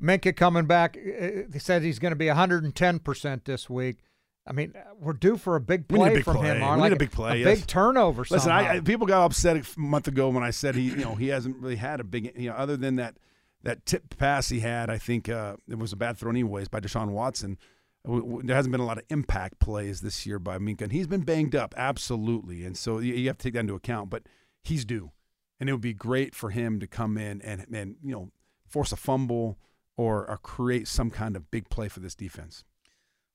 Minkah 0.00 0.34
coming 0.36 0.66
back. 0.66 0.96
Uh, 0.96 1.00
he 1.00 1.42
They 1.48 1.58
said 1.58 1.82
he's 1.82 1.98
going 1.98 2.12
to 2.12 2.16
be 2.16 2.26
110% 2.26 3.44
this 3.44 3.68
week. 3.68 3.98
I 4.46 4.52
mean, 4.52 4.74
we're 4.98 5.12
due 5.12 5.36
for 5.36 5.54
a 5.54 5.60
big 5.60 5.84
We 5.90 5.98
need 5.98 6.04
a 6.04 6.06
play 6.06 6.14
big 6.16 6.24
from 6.24 6.36
play. 6.38 6.48
him. 6.48 6.56
We 6.58 6.62
Arn, 6.62 6.78
need 6.78 6.82
like 6.82 6.92
a 6.92 6.96
big 6.96 7.10
play, 7.12 7.32
A 7.32 7.36
yes. 7.44 7.58
big 7.58 7.66
turnover. 7.68 8.24
Listen, 8.28 8.50
I. 8.50 8.76
I, 8.76 8.80
people 8.80 9.06
got 9.06 9.24
upset 9.24 9.56
a 9.56 9.80
month 9.80 10.08
ago 10.08 10.30
when 10.30 10.42
I 10.42 10.50
said 10.50 10.74
he, 10.74 10.82
you 10.82 10.96
know, 10.96 11.14
he 11.14 11.28
hasn't 11.28 11.56
really 11.58 11.76
had 11.76 12.00
a 12.00 12.04
big, 12.04 12.32
you 12.36 12.48
know, 12.50 12.56
other 12.56 12.76
than 12.76 12.96
that 12.96 13.14
that 13.62 13.86
tip 13.86 14.16
pass 14.16 14.48
he 14.48 14.60
had. 14.60 14.90
I 14.90 14.98
think 14.98 15.28
uh, 15.28 15.56
it 15.68 15.78
was 15.78 15.92
a 15.92 15.96
bad 15.96 16.18
throw 16.18 16.30
anyways 16.30 16.68
by 16.68 16.80
Deshaun 16.80 17.10
Watson. 17.10 17.58
There 18.04 18.56
hasn't 18.56 18.72
been 18.72 18.80
a 18.80 18.86
lot 18.86 18.98
of 18.98 19.04
impact 19.10 19.60
plays 19.60 20.00
this 20.00 20.26
year 20.26 20.38
by 20.38 20.58
Minkah, 20.58 20.82
and 20.82 20.92
he's 20.92 21.06
been 21.06 21.20
banged 21.20 21.54
up, 21.54 21.72
absolutely, 21.76 22.64
and 22.64 22.76
so 22.76 22.98
you, 22.98 23.14
you 23.14 23.28
have 23.28 23.38
to 23.38 23.44
take 23.44 23.54
that 23.54 23.60
into 23.60 23.74
account. 23.74 24.10
But 24.10 24.24
he's 24.64 24.84
due, 24.84 25.12
and 25.60 25.68
it 25.68 25.72
would 25.72 25.80
be 25.80 25.94
great 25.94 26.34
for 26.34 26.50
him 26.50 26.80
to 26.80 26.86
come 26.88 27.16
in 27.16 27.40
and 27.42 27.64
and 27.72 27.96
you 28.02 28.12
know 28.12 28.30
force 28.66 28.90
a 28.90 28.96
fumble 28.96 29.58
or, 29.96 30.28
or 30.28 30.38
create 30.38 30.88
some 30.88 31.10
kind 31.10 31.36
of 31.36 31.50
big 31.50 31.68
play 31.68 31.88
for 31.88 32.00
this 32.00 32.14
defense. 32.14 32.64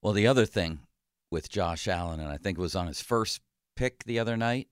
Well, 0.02 0.14
the 0.14 0.28
other 0.28 0.46
thing 0.46 0.80
with 1.32 1.50
Josh 1.50 1.88
Allen, 1.88 2.20
and 2.20 2.30
I 2.30 2.38
think 2.38 2.58
it 2.58 2.62
was 2.62 2.76
on 2.76 2.88
his 2.88 3.02
first 3.02 3.42
pick 3.76 4.04
the 4.04 4.20
other 4.20 4.36
night. 4.36 4.68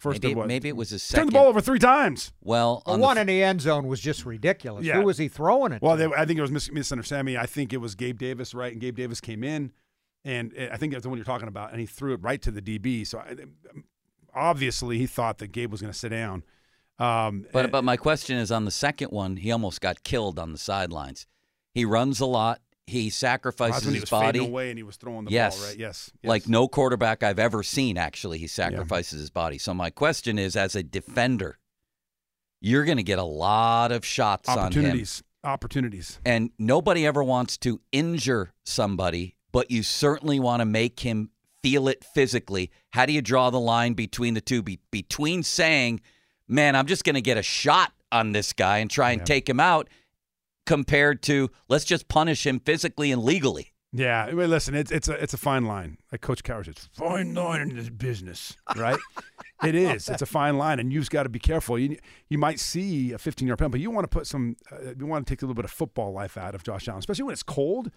First 0.00 0.22
maybe, 0.22 0.32
of 0.32 0.38
what? 0.38 0.46
maybe 0.48 0.68
it 0.68 0.76
was 0.76 0.90
his 0.90 1.02
Turned 1.06 1.10
second. 1.10 1.26
the 1.28 1.32
ball 1.32 1.46
over 1.46 1.60
three 1.60 1.78
times. 1.78 2.32
Well, 2.42 2.82
The 2.86 2.96
one 2.96 3.14
the, 3.16 3.20
in 3.20 3.26
the 3.28 3.42
end 3.42 3.60
zone 3.60 3.86
was 3.86 4.00
just 4.00 4.24
ridiculous. 4.26 4.84
Yeah. 4.84 4.94
Who 4.96 5.02
was 5.04 5.18
he 5.18 5.28
throwing 5.28 5.72
it 5.72 5.82
Well, 5.82 5.96
to? 5.96 6.08
they, 6.08 6.14
I 6.14 6.24
think 6.24 6.38
it 6.38 6.42
was 6.42 6.50
mis- 6.50 6.72
misunderstanding 6.72 7.34
me. 7.34 7.38
I 7.38 7.46
think 7.46 7.72
it 7.72 7.76
was 7.82 7.94
Gabe 7.94 8.18
Davis, 8.18 8.54
right? 8.54 8.72
And 8.72 8.80
Gabe 8.80 8.96
Davis 8.96 9.20
came 9.20 9.44
in, 9.44 9.72
and 10.24 10.52
I 10.72 10.76
think 10.78 10.92
that's 10.92 11.02
the 11.04 11.10
one 11.10 11.18
you're 11.18 11.24
talking 11.24 11.48
about, 11.48 11.70
and 11.72 11.80
he 11.80 11.86
threw 11.86 12.14
it 12.14 12.22
right 12.22 12.40
to 12.42 12.50
the 12.50 12.62
DB. 12.62 13.06
So 13.06 13.18
I, 13.20 13.34
obviously, 14.34 14.98
he 14.98 15.06
thought 15.06 15.38
that 15.38 15.52
Gabe 15.52 15.70
was 15.70 15.80
going 15.80 15.92
to 15.92 15.98
sit 15.98 16.08
down. 16.10 16.42
Um, 16.98 17.46
But 17.52 17.70
but 17.70 17.82
my 17.84 17.96
question 17.96 18.36
is 18.38 18.50
on 18.52 18.64
the 18.64 18.70
second 18.70 19.08
one, 19.08 19.36
he 19.36 19.50
almost 19.52 19.80
got 19.80 20.02
killed 20.02 20.38
on 20.38 20.52
the 20.52 20.58
sidelines. 20.58 21.26
He 21.72 21.84
runs 21.84 22.20
a 22.20 22.26
lot. 22.26 22.60
He 22.90 23.08
sacrifices 23.10 23.84
he 23.84 23.92
his 23.94 24.02
was 24.02 24.10
body. 24.10 24.38
away 24.40 24.70
and 24.70 24.78
he 24.78 24.82
was 24.82 24.96
throwing 24.96 25.24
the 25.24 25.30
yes. 25.30 25.56
ball, 25.58 25.68
right? 25.68 25.78
Yes, 25.78 26.10
Like 26.24 26.48
no 26.48 26.68
quarterback 26.68 27.22
I've 27.22 27.38
ever 27.38 27.62
seen 27.62 27.96
actually 27.96 28.38
he 28.38 28.46
sacrifices 28.46 29.20
his 29.20 29.30
body. 29.30 29.58
So 29.58 29.72
my 29.72 29.90
question 29.90 30.38
is 30.38 30.56
as 30.56 30.74
a 30.76 30.82
defender, 30.82 31.58
you're 32.60 32.84
going 32.84 32.96
to 32.98 33.02
get 33.02 33.18
a 33.18 33.24
lot 33.24 33.92
of 33.92 34.04
shots 34.04 34.48
on 34.48 34.58
him. 34.58 34.64
opportunities, 34.64 35.22
opportunities. 35.44 36.18
And 36.24 36.50
nobody 36.58 37.06
ever 37.06 37.22
wants 37.24 37.56
to 37.58 37.80
injure 37.92 38.52
somebody, 38.64 39.36
but 39.52 39.70
you 39.70 39.82
certainly 39.82 40.38
want 40.40 40.60
to 40.60 40.66
make 40.66 41.00
him 41.00 41.30
feel 41.62 41.88
it 41.88 42.04
physically. 42.04 42.70
How 42.90 43.06
do 43.06 43.12
you 43.12 43.22
draw 43.22 43.50
the 43.50 43.60
line 43.60 43.94
between 43.94 44.34
the 44.34 44.40
two? 44.40 44.62
Be- 44.62 44.80
between 44.90 45.42
saying, 45.42 46.00
man, 46.48 46.74
I'm 46.76 46.86
just 46.86 47.04
going 47.04 47.14
to 47.14 47.20
get 47.22 47.38
a 47.38 47.42
shot 47.42 47.92
on 48.12 48.32
this 48.32 48.52
guy 48.52 48.78
and 48.78 48.90
try 48.90 49.12
and 49.12 49.20
Yeah. 49.20 49.24
take 49.26 49.48
him 49.48 49.60
out, 49.60 49.88
compared 50.70 51.20
to 51.20 51.50
let's 51.68 51.84
just 51.84 52.06
punish 52.06 52.46
him 52.46 52.60
physically 52.60 53.10
and 53.10 53.24
legally. 53.24 53.72
Yeah, 53.92 54.24
I 54.24 54.30
mean, 54.30 54.48
listen, 54.48 54.76
it's 54.76 54.92
it's 54.92 55.08
a 55.08 55.14
it's 55.14 55.34
a 55.34 55.36
fine 55.36 55.64
line. 55.64 55.98
Like 56.12 56.20
Coach 56.20 56.44
Cowher 56.44 56.64
says, 56.64 56.88
fine 56.92 57.34
line 57.34 57.62
in 57.62 57.74
this 57.74 57.90
business, 57.90 58.56
right? 58.76 59.00
it 59.64 59.74
is. 59.74 60.08
It's 60.08 60.22
a 60.22 60.26
fine 60.26 60.58
line, 60.58 60.78
and 60.78 60.92
you've 60.92 61.10
got 61.10 61.24
to 61.24 61.28
be 61.28 61.40
careful. 61.40 61.76
You 61.76 61.98
you 62.28 62.38
might 62.38 62.60
see 62.60 63.10
a 63.10 63.18
15 63.18 63.48
yard 63.48 63.58
penalty, 63.58 63.72
but 63.72 63.80
you 63.80 63.90
want 63.90 64.04
to 64.04 64.16
put 64.16 64.28
some. 64.28 64.54
Uh, 64.70 64.94
you 64.96 65.06
want 65.06 65.26
to 65.26 65.34
take 65.34 65.42
a 65.42 65.44
little 65.44 65.56
bit 65.56 65.64
of 65.64 65.72
football 65.72 66.12
life 66.12 66.36
out 66.38 66.54
of 66.54 66.62
Josh 66.62 66.86
Allen, 66.86 67.00
especially 67.00 67.24
when 67.24 67.32
it's 67.32 67.42
cold. 67.42 67.90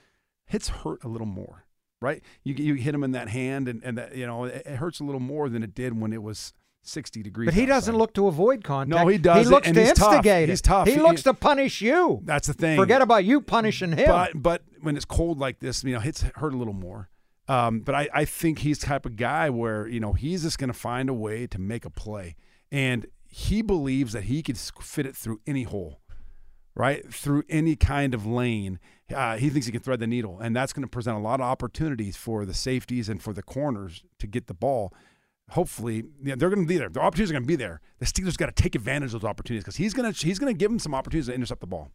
Hits 0.48 0.70
hurt 0.70 1.04
a 1.04 1.08
little 1.08 1.28
more, 1.28 1.66
right? 2.02 2.24
You 2.44 2.56
you 2.56 2.74
hit 2.74 2.96
him 2.96 3.04
in 3.04 3.12
that 3.12 3.30
hand, 3.30 3.68
and 3.68 3.84
and 3.84 4.00
that 4.00 4.16
you 4.16 4.26
know 4.26 4.46
it, 4.46 4.64
it 4.66 4.78
hurts 4.78 5.00
a 5.00 5.04
little 5.04 5.22
more 5.22 5.48
than 5.48 5.62
it 5.62 5.76
did 5.76 6.02
when 6.02 6.12
it 6.12 6.24
was 6.24 6.54
60 6.84 7.24
degrees. 7.24 7.46
but 7.48 7.54
he 7.54 7.66
doesn't 7.66 7.96
look 7.98 8.14
to 8.14 8.28
avoid 8.28 8.64
contact. 8.64 8.90
No, 9.04 9.08
he 9.08 9.18
doesn't, 9.18 9.44
He 9.46 9.50
looks 9.50 9.72
to 9.72 9.80
he's 9.80 9.94
tough. 9.94 10.14
instigate 10.14 10.50
He's 10.50 10.62
tough. 10.62 10.88
He 10.88 10.96
He- 10.96 11.00
looks 11.00 11.24
to 11.24 11.34
punish 11.34 11.82
you. 11.82 12.22
That's 12.26 12.48
the 12.48 12.54
thing. 12.54 12.78
Forget 12.78 13.02
about 13.02 13.26
you 13.26 13.42
punishing 13.42 13.94
him. 13.94 14.08
But 14.08 14.32
but 14.36 14.64
when 14.82 14.96
it's 14.96 15.06
cold 15.06 15.40
like 15.40 15.60
this, 15.60 15.84
you 15.84 15.94
know, 15.94 16.02
it's 16.04 16.22
hurt 16.36 16.54
a 16.54 16.58
little 16.58 16.74
more. 16.74 17.10
Um, 17.48 17.82
but 17.82 17.94
I, 17.96 18.10
I 18.14 18.26
think 18.26 18.60
he's 18.60 18.80
the 18.80 18.86
type 18.88 19.06
of 19.06 19.16
guy 19.18 19.50
where 19.50 19.88
you 19.88 20.00
know 20.00 20.14
he's 20.14 20.44
just 20.44 20.58
going 20.58 20.70
to 20.72 20.78
find 20.78 21.10
a 21.10 21.14
way 21.14 21.46
to 21.48 21.60
make 21.60 21.84
a 21.86 21.90
play, 21.90 22.36
and 22.72 23.06
he 23.28 23.62
believes 23.62 24.14
that 24.14 24.24
he 24.26 24.42
can 24.44 24.56
fit 24.56 25.06
it 25.06 25.16
through 25.16 25.42
any 25.48 25.64
hole, 25.64 26.00
right 26.76 27.12
through 27.14 27.44
any 27.50 27.76
kind 27.76 28.14
of 28.14 28.26
lane. 28.26 28.80
Uh, 29.14 29.38
he 29.38 29.50
thinks 29.50 29.66
he 29.66 29.72
can 29.72 29.82
thread 29.82 30.00
the 30.00 30.08
needle, 30.08 30.40
and 30.40 30.56
that's 30.56 30.72
going 30.74 30.82
to 30.84 30.88
present 30.88 31.18
a 31.18 31.20
lot 31.20 31.40
of 31.40 31.46
opportunities 31.46 32.16
for 32.16 32.46
the 32.46 32.54
safeties 32.54 33.10
and 33.10 33.22
for 33.22 33.34
the 33.34 33.44
corners 33.44 34.04
to 34.20 34.26
get 34.28 34.48
the 34.48 34.54
ball. 34.54 34.94
Hopefully, 35.52 36.04
yeah, 36.24 36.36
they're 36.38 36.50
going 36.50 36.64
to 36.64 36.68
be 36.68 36.78
there. 36.78 36.90
The 36.90 37.00
opportunities 37.02 37.32
are 37.32 37.34
going 37.34 37.44
to 37.44 37.48
be 37.48 37.56
there. 37.58 37.82
The 38.00 38.06
Steelers 38.06 38.38
got 38.38 38.46
to 38.48 38.52
take 38.64 38.76
advantage 38.76 39.14
of 39.14 39.22
those 39.22 39.30
opportunities 39.30 39.64
because 39.64 39.76
he's 39.76 39.94
going 39.94 40.12
to 40.12 40.26
he's 40.26 40.40
going 40.40 40.54
to 40.54 40.58
give 40.58 40.72
them 40.72 40.80
some 40.80 40.96
opportunities 40.96 41.28
to 41.28 41.34
intercept 41.34 41.62
the 41.62 41.68
ball. 41.68 41.92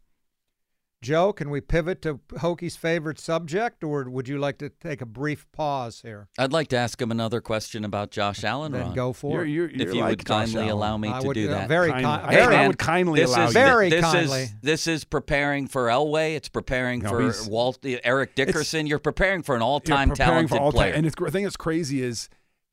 Joe, 1.01 1.31
can 1.31 1.49
we 1.49 1.61
pivot 1.61 2.01
to 2.01 2.19
Hokie's 2.39 2.75
favorite 2.75 3.19
subject, 3.19 3.85
or 3.85 4.09
would 4.09 4.27
you 4.27 4.37
like 4.37 4.57
to 4.57 4.67
take 4.69 4.99
a 5.01 5.05
brief 5.05 5.45
pause 5.53 6.01
here? 6.01 6.27
I'd 6.37 6.51
like 6.51 6.67
to 6.69 6.77
ask 6.77 7.01
him 7.01 7.09
another 7.09 7.39
question 7.39 7.85
about 7.85 8.11
Josh 8.11 8.43
Allen. 8.43 8.73
Then 8.73 8.81
Ron. 8.87 8.93
go 8.95 9.13
for 9.13 9.45
You're, 9.45 9.67
it. 9.69 9.75
you're, 9.75 9.87
if 9.87 9.93
you're 9.93 10.03
like 10.03 10.09
would 10.17 10.25
Josh 10.25 10.47
kindly 10.47 10.59
Allen. 10.63 10.71
allow 10.73 10.97
me 10.97 11.07
I 11.09 11.21
to 11.21 11.27
would, 11.27 11.33
do 11.35 11.47
uh, 11.49 11.51
that. 11.53 11.67
very 11.69 11.89
Kind- 11.91 12.03
kind, 12.03 12.35
I- 12.37 12.63
I 12.63 12.67
would 12.67 12.77
kindly 12.77 13.21
this 13.21 13.29
allow 13.33 13.45
is 13.45 13.49
you. 13.53 13.53
Very 13.53 13.89
this 13.89 14.01
kindly. 14.03 14.41
is 14.41 14.53
this 14.61 14.87
is 14.87 15.05
preparing 15.05 15.67
for 15.67 15.87
Elway. 15.87 16.35
It's 16.35 16.49
preparing 16.49 16.99
No, 16.99 17.09
for 17.11 17.49
Walt 17.49 17.79
Eric 18.03 18.35
Dickerson. 18.35 18.85
You're 18.85 18.99
preparing 18.99 19.41
for 19.41 19.55
an 19.55 19.61
You're 19.61 19.67
all-time 19.69 20.09
preparing 20.09 20.47
talented 20.49 20.57
for 20.57 20.61
all 20.61 20.71
player. 20.73 20.91
And 20.93 21.05
it's, 21.07 21.15
the 21.15 21.31
thing 21.31 21.43
that's 21.45 21.55
crazy 21.55 22.01
is 22.03 22.27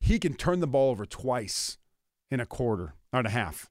he 0.07 0.19
can 0.19 0.33
turn 0.33 0.61
the 0.61 0.67
ball 0.67 0.89
over 0.91 1.05
twice 1.05 1.77
in 2.31 2.39
a 2.39 2.45
quarter 2.45 2.93
or 3.11 3.19
and 3.19 3.27
a 3.27 3.31
half. 3.31 3.69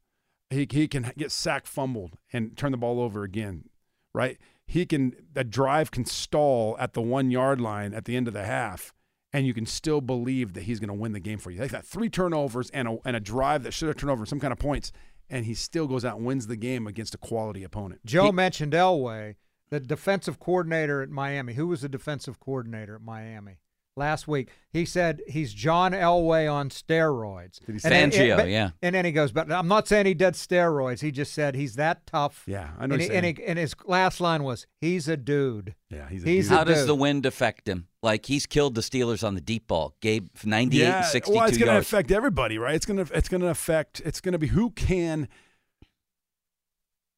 He, 0.50 0.66
he 0.70 0.86
can 0.86 1.12
get 1.16 1.32
sacked, 1.32 1.66
fumbled, 1.66 2.18
and 2.32 2.56
turn 2.56 2.72
the 2.72 2.78
ball 2.78 3.00
over 3.00 3.24
again, 3.24 3.68
right? 4.14 4.38
He 4.66 4.86
can 4.86 5.14
that 5.32 5.50
drive 5.50 5.90
can 5.90 6.04
stall 6.04 6.76
at 6.78 6.92
the 6.92 7.02
one 7.02 7.30
yard 7.30 7.60
line 7.60 7.94
at 7.94 8.04
the 8.04 8.16
end 8.16 8.28
of 8.28 8.34
the 8.34 8.44
half, 8.44 8.92
and 9.32 9.46
you 9.46 9.54
can 9.54 9.66
still 9.66 10.00
believe 10.00 10.52
that 10.52 10.64
he's 10.64 10.78
going 10.78 10.88
to 10.88 10.94
win 10.94 11.12
the 11.12 11.20
game 11.20 11.38
for 11.38 11.50
you. 11.50 11.58
They've 11.58 11.70
got 11.70 11.84
three 11.84 12.08
turnovers 12.08 12.70
and 12.70 12.86
a, 12.86 12.96
and 13.04 13.16
a 13.16 13.20
drive 13.20 13.62
that 13.62 13.72
should 13.72 13.88
have 13.88 13.96
turned 13.96 14.10
over 14.10 14.26
some 14.26 14.40
kind 14.40 14.52
of 14.52 14.58
points, 14.58 14.92
and 15.30 15.46
he 15.46 15.54
still 15.54 15.86
goes 15.86 16.04
out 16.04 16.16
and 16.16 16.26
wins 16.26 16.46
the 16.46 16.56
game 16.56 16.86
against 16.86 17.14
a 17.14 17.18
quality 17.18 17.64
opponent. 17.64 18.04
Joe 18.04 18.26
He- 18.26 18.32
mentioned 18.32 18.72
Elway, 18.72 19.36
the 19.70 19.80
defensive 19.80 20.38
coordinator 20.38 21.00
at 21.02 21.10
Miami. 21.10 21.54
Who 21.54 21.68
was 21.68 21.80
the 21.80 21.88
defensive 21.88 22.38
coordinator 22.40 22.96
at 22.96 23.02
Miami 23.02 23.58
last 23.96 24.28
week? 24.28 24.50
He 24.72 24.84
said 24.84 25.22
he's 25.26 25.52
John 25.54 25.92
Elway 25.92 26.52
on 26.52 26.68
steroids. 26.68 27.58
Did 27.60 27.66
he 27.66 27.72
And 27.72 27.80
say 27.82 27.88
then- 27.90 28.10
Fangio, 28.10 28.36
but- 28.36 28.48
yeah. 28.48 28.70
And 28.82 28.94
then 28.94 29.04
he 29.04 29.12
goes, 29.12 29.32
but 29.32 29.50
I'm 29.50 29.68
not 29.68 29.88
saying 29.88 30.06
he 30.06 30.14
did 30.14 30.34
steroids. 30.34 31.00
He 31.00 31.10
just 31.10 31.32
said 31.32 31.54
he's 31.54 31.74
that 31.76 32.06
tough. 32.06 32.44
Yeah, 32.46 32.70
I 32.78 32.86
know 32.86 32.94
And, 32.94 33.02
he, 33.02 33.10
and, 33.10 33.26
he, 33.26 33.44
and 33.44 33.58
his 33.58 33.74
last 33.86 34.20
line 34.20 34.42
was, 34.44 34.66
"He's 34.80 35.08
a 35.08 35.16
dude." 35.16 35.74
Yeah, 35.90 36.08
he's 36.08 36.24
a 36.24 36.28
he's 36.28 36.48
dude. 36.48 36.58
How 36.58 36.64
does 36.64 36.80
dude. 36.80 36.88
the 36.88 36.94
wind 36.94 37.26
affect 37.26 37.68
him? 37.68 37.88
Like 38.02 38.26
he's 38.26 38.46
killed 38.46 38.74
the 38.74 38.82
Steelers 38.82 39.26
on 39.26 39.34
the 39.34 39.40
deep 39.40 39.66
ball. 39.66 39.94
Gabe 40.00 40.28
98 40.44 40.80
yeah, 40.80 40.96
and 40.98 41.06
62 41.06 41.36
well, 41.36 41.48
it's 41.48 41.58
going 41.58 41.72
to 41.72 41.78
affect 41.78 42.10
everybody, 42.12 42.58
right? 42.58 42.74
It's 42.74 42.86
going 42.86 43.04
to 43.04 43.12
it's 43.16 43.28
going 43.28 43.40
to 43.40 43.48
affect. 43.48 44.00
It's 44.04 44.20
going 44.20 44.32
to 44.32 44.38
be 44.38 44.48
who 44.48 44.70
can 44.70 45.28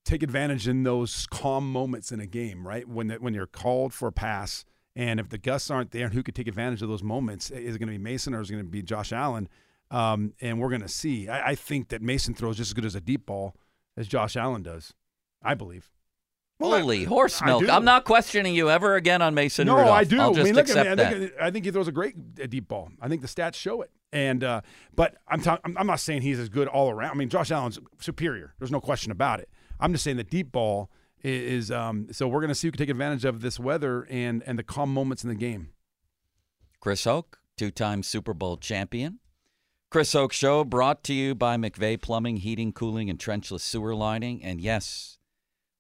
take 0.04 0.23
advantage 0.23 0.66
in 0.66 0.85
those 0.85 1.26
calm 1.30 1.70
moments 1.70 2.11
in 2.12 2.20
a 2.20 2.26
game, 2.26 2.66
right? 2.66 2.88
When 2.88 3.08
the, 3.08 3.16
when 3.16 3.35
you're 3.35 3.47
called 3.47 3.92
for 3.92 4.08
a 4.08 4.12
pass, 4.12 4.64
and 4.98 5.18
if 5.20 5.28
the 5.30 5.38
gusts 5.38 5.70
aren't 5.70 5.92
there, 5.92 6.04
and 6.06 6.12
who 6.12 6.22
could 6.22 6.34
take 6.34 6.48
advantage 6.48 6.82
of 6.82 6.88
those 6.90 7.02
moments? 7.02 7.50
Is 7.50 7.76
it 7.76 7.78
going 7.78 7.86
to 7.86 7.92
be 7.92 7.98
Mason 7.98 8.34
or 8.34 8.40
is 8.42 8.50
it 8.50 8.52
going 8.52 8.64
to 8.64 8.70
be 8.70 8.82
Josh 8.82 9.12
Allen? 9.12 9.48
Um, 9.90 10.34
and 10.42 10.60
we're 10.60 10.68
going 10.68 10.82
to 10.82 10.88
see. 10.88 11.28
I, 11.28 11.50
I 11.50 11.54
think 11.54 11.88
that 11.88 12.02
Mason 12.02 12.34
throws 12.34 12.58
just 12.58 12.70
as 12.70 12.74
good 12.74 12.84
as 12.84 12.94
a 12.94 13.00
deep 13.00 13.24
ball 13.24 13.54
as 13.96 14.06
Josh 14.08 14.36
Allen 14.36 14.62
does. 14.62 14.92
I 15.42 15.54
believe. 15.54 15.88
Well, 16.58 16.74
I- 16.74 16.80
Holy 16.80 17.04
horse 17.04 17.40
milk! 17.40 17.68
I'm 17.68 17.84
not 17.84 18.04
questioning 18.04 18.54
you 18.54 18.68
ever 18.68 18.96
again 18.96 19.22
on 19.22 19.32
Mason 19.34 19.68
no, 19.68 19.76
Rudolph. 19.76 19.92
I 19.94 20.02
do. 20.04 20.20
I'll 20.20 20.30
I 20.30 20.34
just 20.34 20.44
mean, 20.44 20.54
look 20.56 20.68
at 20.68 20.70
accept 20.70 20.86
me. 20.86 20.90
I 20.90 20.94
that. 20.96 21.18
think, 21.18 21.32
I 21.40 21.50
think 21.52 21.64
he 21.64 21.70
throws 21.70 21.86
a 21.86 21.92
great 21.92 22.16
uh, 22.42 22.46
deep 22.46 22.66
ball. 22.66 22.90
I 23.00 23.06
think 23.08 23.22
the 23.22 23.28
stats 23.28 23.54
show 23.54 23.80
it. 23.82 23.92
And 24.12 24.42
uh, 24.42 24.62
but 24.96 25.14
I'm 25.28 25.40
talking. 25.40 25.76
I'm, 25.78 25.86
not 25.86 26.00
saying 26.00 26.22
he's 26.22 26.40
as 26.40 26.48
good 26.48 26.66
all 26.66 26.90
around. 26.90 27.12
I 27.12 27.14
mean, 27.14 27.28
Josh 27.28 27.52
Allen's 27.52 27.78
superior. 28.00 28.54
There's 28.58 28.72
no 28.72 28.80
question 28.80 29.12
about 29.12 29.38
it. 29.38 29.48
I'm 29.78 29.92
just 29.92 30.02
saying 30.02 30.16
the 30.16 30.24
deep 30.24 30.50
ball 30.50 30.90
i- 30.90 31.07
is. 31.22 31.70
um, 31.70 32.08
so 32.12 32.28
we're 32.28 32.40
going 32.40 32.48
to 32.48 32.54
see 32.54 32.68
who 32.68 32.72
can 32.72 32.78
take 32.78 32.88
advantage 32.90 33.25
of 33.25 33.40
this 33.40 33.58
weather 33.58 34.06
and 34.10 34.42
and 34.46 34.58
the 34.58 34.62
calm 34.62 34.92
moments 34.92 35.22
in 35.22 35.28
the 35.28 35.34
game. 35.34 35.70
Chris 36.80 37.04
Hoke, 37.04 37.38
two-time 37.56 38.02
Super 38.02 38.32
Bowl 38.34 38.56
champion. 38.56 39.18
Chris 39.90 40.12
Hoke 40.12 40.32
Show 40.32 40.64
brought 40.64 41.02
to 41.04 41.14
you 41.14 41.34
by 41.34 41.56
McVeigh 41.56 42.00
Plumbing, 42.00 42.38
Heating, 42.38 42.72
Cooling, 42.72 43.08
and 43.08 43.18
Trenchless 43.18 43.62
Sewer 43.62 43.94
Lining. 43.94 44.44
And 44.44 44.60
yes, 44.60 45.18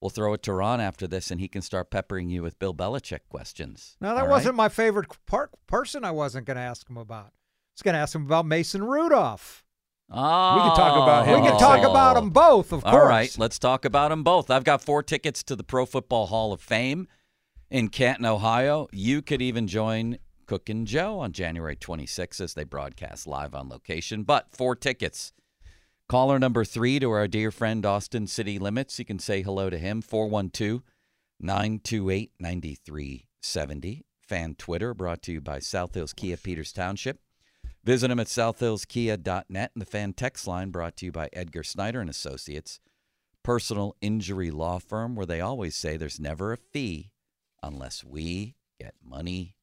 we'll 0.00 0.08
throw 0.08 0.32
it 0.32 0.42
to 0.44 0.54
Ron 0.54 0.80
after 0.80 1.06
this, 1.06 1.30
and 1.30 1.40
he 1.40 1.46
can 1.46 1.60
start 1.60 1.90
peppering 1.90 2.30
you 2.30 2.42
with 2.42 2.58
Bill 2.58 2.72
Belichick 2.72 3.20
questions. 3.28 3.96
No, 4.00 4.08
that 4.08 4.22
All 4.22 4.22
right? 4.22 4.30
wasn't 4.30 4.54
my 4.56 4.70
favorite 4.70 5.08
part, 5.26 5.50
person. 5.66 6.04
I 6.04 6.10
wasn't 6.10 6.46
going 6.46 6.56
to 6.56 6.62
ask 6.62 6.88
him 6.88 6.96
about. 6.96 7.26
I 7.26 7.74
was 7.74 7.82
going 7.82 7.94
to 7.94 8.00
ask 8.00 8.14
him 8.14 8.24
about 8.24 8.46
Mason 8.46 8.82
Rudolph. 8.82 9.62
Oh, 10.10 10.54
We 10.54 10.60
can 10.62 10.76
talk 10.76 11.02
about 11.02 11.28
oh. 11.28 11.34
him. 11.34 11.42
We 11.42 11.48
can 11.48 11.58
talk 11.58 11.84
about 11.84 12.14
them 12.14 12.30
both, 12.30 12.72
of 12.72 12.84
All 12.84 12.92
course. 12.92 13.08
right, 13.08 13.38
let's 13.38 13.58
talk 13.58 13.84
about 13.84 14.08
them 14.08 14.22
both. 14.22 14.50
I've 14.50 14.64
got 14.64 14.82
four 14.82 15.02
tickets 15.02 15.42
to 15.44 15.56
the 15.56 15.64
Pro 15.64 15.84
Football 15.84 16.26
Hall 16.26 16.52
of 16.52 16.60
Fame 16.60 17.08
in 17.70 17.88
Canton, 17.88 18.24
Ohio. 18.24 18.88
You 18.90 19.20
could 19.20 19.42
even 19.42 19.66
join 19.66 20.18
Cook 20.46 20.70
and 20.70 20.86
Joe 20.86 21.18
on 21.18 21.32
January 21.32 21.76
26th 21.76 22.40
as 22.40 22.54
they 22.54 22.64
broadcast 22.64 23.26
live 23.26 23.54
on 23.54 23.68
location. 23.68 24.22
But 24.22 24.46
four 24.50 24.74
tickets. 24.74 25.32
Caller 26.08 26.38
number 26.38 26.64
three 26.64 26.98
to 27.00 27.10
our 27.10 27.28
dear 27.28 27.50
friend 27.50 27.84
Austin 27.84 28.26
City 28.26 28.58
Limits. 28.58 28.98
You 28.98 29.04
can 29.04 29.18
say 29.18 29.42
hello 29.42 29.68
to 29.68 29.76
him, 29.76 30.00
412 30.00 30.82
928 31.38 32.32
9370. 32.40 34.06
Fan 34.26 34.54
Twitter 34.54 34.94
brought 34.94 35.22
to 35.22 35.32
you 35.32 35.40
by 35.42 35.58
South 35.58 35.94
Hills 35.94 36.14
Kia 36.14 36.38
Peters 36.38 36.72
Township. 36.72 37.20
Visit 37.84 38.08
them 38.08 38.20
at 38.20 38.26
southhillskia.net 38.26 39.70
and 39.74 39.80
the 39.80 39.86
fan 39.86 40.12
text 40.12 40.46
line 40.46 40.70
brought 40.70 40.96
to 40.96 41.06
you 41.06 41.12
by 41.12 41.28
Edgar 41.32 41.62
Snyder 41.62 42.00
and 42.00 42.10
Associates, 42.10 42.80
personal 43.42 43.96
injury 44.00 44.50
law 44.50 44.78
firm 44.78 45.14
where 45.14 45.26
they 45.26 45.40
always 45.40 45.74
say 45.74 45.96
there's 45.96 46.20
never 46.20 46.52
a 46.52 46.56
fee 46.56 47.10
unless 47.62 48.04
we 48.04 48.54
get 48.78 48.94
money 49.02 49.54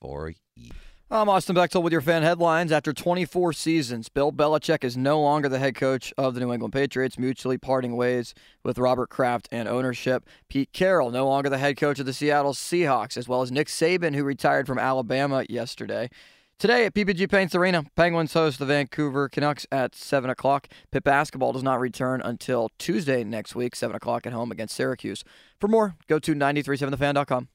for 0.00 0.32
you. 0.56 0.70
I'm 1.10 1.30
Austin 1.30 1.56
Bechtel 1.56 1.82
with 1.82 1.92
your 1.92 2.02
fan 2.02 2.22
headlines. 2.22 2.70
After 2.70 2.92
24 2.92 3.54
seasons, 3.54 4.10
Bill 4.10 4.30
Belichick 4.30 4.84
is 4.84 4.94
no 4.94 5.18
longer 5.22 5.48
the 5.48 5.58
head 5.58 5.74
coach 5.74 6.12
of 6.18 6.34
the 6.34 6.40
New 6.40 6.52
England 6.52 6.74
Patriots, 6.74 7.18
mutually 7.18 7.56
parting 7.56 7.96
ways 7.96 8.34
with 8.62 8.76
Robert 8.76 9.08
Kraft 9.08 9.48
and 9.50 9.66
ownership. 9.68 10.26
Pete 10.50 10.70
Carroll, 10.74 11.10
no 11.10 11.26
longer 11.26 11.48
the 11.48 11.56
head 11.56 11.78
coach 11.78 11.98
of 11.98 12.04
the 12.04 12.12
Seattle 12.12 12.52
Seahawks, 12.52 13.16
as 13.16 13.26
well 13.26 13.40
as 13.40 13.50
Nick 13.50 13.68
Saban, 13.68 14.14
who 14.14 14.22
retired 14.22 14.66
from 14.66 14.78
Alabama 14.78 15.46
yesterday. 15.48 16.10
Today 16.58 16.86
at 16.86 16.94
PPG 16.94 17.30
Paints 17.30 17.54
Arena, 17.54 17.84
Penguins 17.94 18.32
host 18.32 18.58
the 18.58 18.66
Vancouver 18.66 19.28
Canucks 19.28 19.64
at 19.70 19.94
7 19.94 20.28
o'clock. 20.28 20.66
Pitt 20.90 21.04
basketball 21.04 21.52
does 21.52 21.62
not 21.62 21.78
return 21.78 22.20
until 22.20 22.70
Tuesday 22.78 23.22
next 23.22 23.54
week, 23.54 23.76
7 23.76 23.94
o'clock 23.94 24.26
at 24.26 24.32
home 24.32 24.50
against 24.50 24.74
Syracuse. 24.74 25.22
For 25.60 25.68
more, 25.68 25.94
go 26.08 26.18
to 26.18 26.34
937thefan.com. 26.34 27.46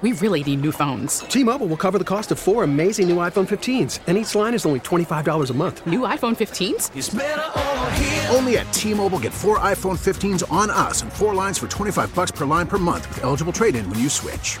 We 0.00 0.12
really 0.12 0.44
need 0.44 0.60
new 0.60 0.70
phones. 0.70 1.18
T-Mobile 1.18 1.66
will 1.66 1.76
cover 1.76 1.98
the 1.98 2.04
cost 2.04 2.30
of 2.30 2.38
four 2.38 2.62
amazing 2.62 3.08
new 3.08 3.16
iPhone 3.16 3.48
15s, 3.48 3.98
and 4.06 4.16
each 4.16 4.36
line 4.36 4.54
is 4.54 4.64
only 4.64 4.78
$25 4.78 5.50
a 5.50 5.54
month. 5.54 5.84
New 5.84 6.00
iPhone 6.02 6.36
15s? 6.36 8.32
Only 8.32 8.58
at 8.58 8.72
T-Mobile 8.72 9.18
get 9.18 9.32
four 9.32 9.58
iPhone 9.58 9.98
15s 9.98 10.48
on 10.52 10.70
us 10.70 11.02
and 11.02 11.12
four 11.12 11.34
lines 11.34 11.58
for 11.58 11.66
25 11.66 12.14
bucks 12.14 12.30
per 12.30 12.44
line 12.44 12.68
per 12.68 12.78
month 12.78 13.08
with 13.08 13.24
eligible 13.24 13.52
trade-in 13.52 13.90
when 13.90 13.98
you 13.98 14.08
switch. 14.08 14.60